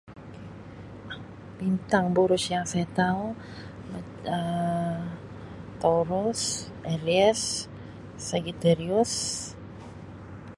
Bintang 1.59 2.05
buruj 2.15 2.43
yang 2.53 2.65
saya 2.71 2.87
tau 2.99 3.23
Um 4.35 5.01
Taurus, 5.81 6.41
Aries, 6.95 7.41
Sagitarius. 8.27 9.13